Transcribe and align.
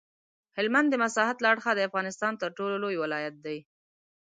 هلمند 0.57 0.87
د 0.89 0.95
مساحت 1.03 1.37
له 1.41 1.47
اړخه 1.53 1.71
د 1.75 1.79
افغانستان 1.89 2.33
تر 2.41 2.49
ټولو 2.57 2.75
لوی 2.83 2.97
ولایت 3.03 3.35
دی. 3.45 3.57